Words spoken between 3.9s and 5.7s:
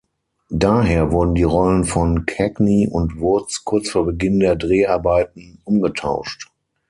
vor Beginn der Dreharbeiten